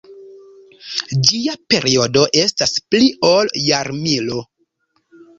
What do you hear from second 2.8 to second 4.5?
pli ol jarmilo.